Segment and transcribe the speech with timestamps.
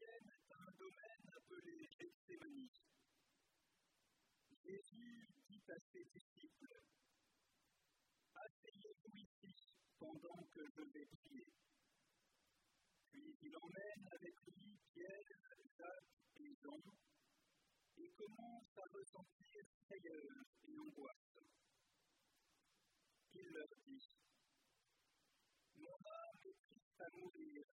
[0.00, 2.72] viennent à un domaine appelé Gethsemane.
[4.64, 6.80] Jésus dit à ses disciples
[8.34, 9.52] Asseyez-vous ici
[9.98, 11.52] pendant que je vais prier.
[13.10, 15.28] Puis il emmène avec lui Pierre,
[15.76, 16.80] Jacques et Jean
[17.98, 21.44] et commence à ressentir frayeur et angoisse.
[23.34, 24.08] Il leur dit
[25.76, 27.64] Mon âme est triste à mourir,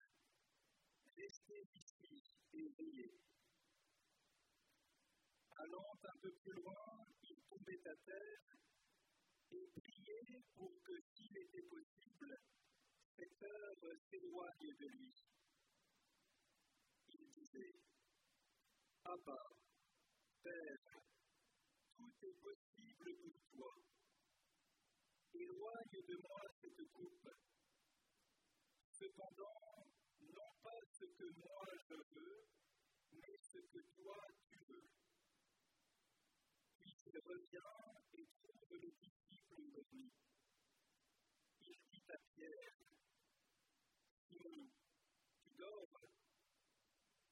[1.75, 3.20] ici et veillez.
[5.56, 8.56] Allant un peu plus loin, il tombait à terre
[9.51, 12.39] et priait pour que, s'il était possible,
[13.16, 15.15] cette heure s'éloigne de lui.
[17.09, 17.75] Il disait
[19.05, 19.39] Abba,
[20.42, 21.01] Père,
[21.97, 23.75] tout est possible pour toi.
[25.33, 27.28] Éloigne de moi cette coupe.
[28.91, 29.66] Cependant,
[30.98, 32.48] ce que moi je veux,
[33.12, 34.16] mais ce que toi
[34.48, 34.89] tu veux.
[36.78, 37.77] Puis il revient
[38.14, 40.11] et trouve le disciple endormi.
[41.61, 42.78] Il dit à Pierre,
[44.24, 44.70] Simon,
[45.36, 46.00] tu dors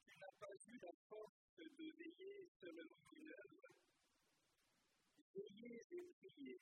[0.05, 3.73] Tu n'as pas eu la force de veiller seulement une heure
[5.33, 6.61] Veillez et priez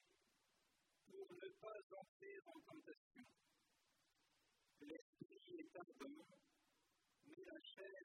[1.06, 3.27] pour ne pas entrer en tentation.
[4.80, 6.52] L'esprit est ardent,
[7.62, 8.02] chair.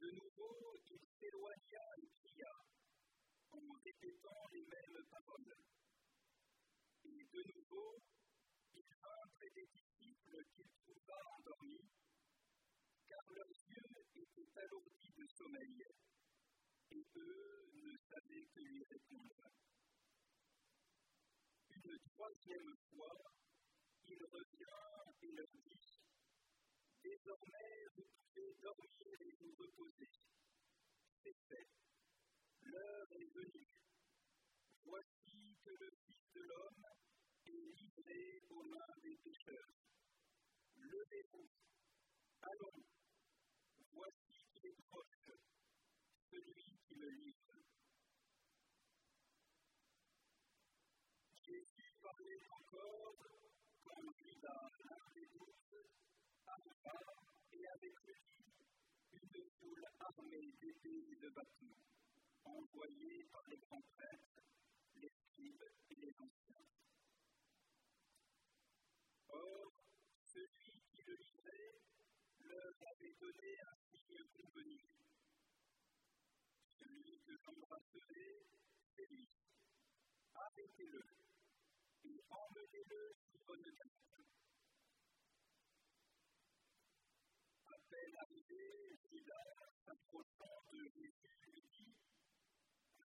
[0.00, 2.52] De nouveau, il s'éloigna et pria,
[3.52, 5.56] en répétant les mêmes paroles.
[7.04, 8.02] Et de nouveau,
[8.74, 11.88] il vint près des disciples qu'il trouva endormis,
[13.08, 15.82] car leurs yeux étaient alourdis de sommeil,
[16.90, 19.50] et eux ne savaient que lui répondre.
[21.70, 23.18] Une troisième fois,
[24.06, 25.76] il revient et leur dit
[27.02, 30.10] Désormais, vous pouvez dormir et vous reposer.
[31.22, 31.68] C'est fait.
[32.62, 33.68] L'heure est venue.
[34.84, 36.84] Voici que le Fils de l'homme
[37.46, 39.72] est livré aux mains des pécheurs.
[40.76, 41.48] Levez-vous.
[42.42, 42.84] Allons.
[43.92, 45.30] Voici qu'il est proche,
[46.30, 47.56] celui qui me livre.
[51.46, 53.14] Jésus parlait encore
[53.84, 54.75] quand Judas,
[57.52, 58.14] et avec lui
[59.12, 61.76] une foule armée d'épées et de bâtons,
[62.44, 64.42] envoyée par les grands prêtres,
[64.96, 66.66] les scribes et les anciens.
[69.28, 69.72] Or,
[70.32, 71.80] celui qui le livrait
[72.40, 74.80] leur avait donné un signe convenu.
[76.78, 78.46] Celui que j'embrasserai,
[78.94, 79.28] c'est lui.
[80.34, 81.02] Arrêtez-le
[82.04, 83.95] et emmenez-le sous bonne
[87.96, 88.04] garde.
[88.04, 91.94] À peine arrivé, Judas, s'approchant de Jésus, lui dit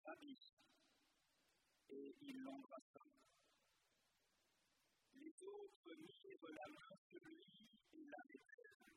[0.05, 0.37] Rabbi,
[1.89, 3.05] et il l'embrassa.
[5.13, 8.91] Les autres mirent la main sur lui et l'arrêtèrent.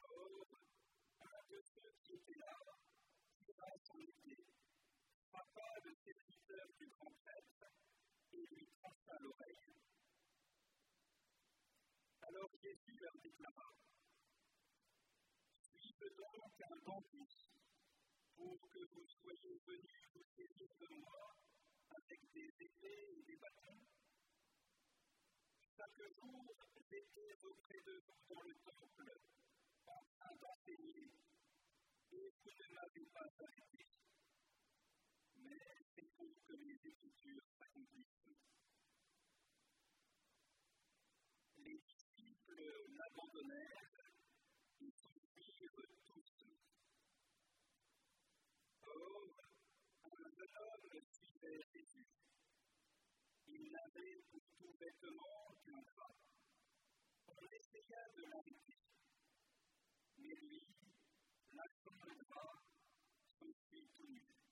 [0.00, 0.46] Or,
[1.20, 2.56] un de ceux qui étaient là
[3.38, 4.44] tira son épée,
[5.30, 7.64] frappa le serviteur du grand prêtre
[8.32, 9.74] et lui trancha l'oreille.
[12.22, 13.74] Alors Jésus leur déclara
[16.16, 17.50] Donc un bandit
[18.36, 21.34] pour que vous soyez venus vous saisir de moi
[21.90, 23.82] avec des épées et des bâtons.
[25.76, 26.54] Chaque jour,
[26.88, 29.10] j'étais auprès de vous dans le temple,
[29.86, 31.10] en train d'enseigner,
[32.12, 33.86] et vous ne m'avez pas arrêté.
[35.36, 38.38] Mais c'est pour que les Écritures s'accomplissent.
[41.56, 42.62] Les disciples
[42.94, 43.83] l'abandonnèrent
[50.56, 52.06] homme suivait Jésus.
[53.46, 56.14] Il n'avait pour tout vêtement qu'un drap.
[57.28, 58.78] On essaya de l'arrêter,
[60.18, 60.66] mais lui,
[61.52, 62.62] lâchant le drap,
[63.38, 64.43] se fit tout nu.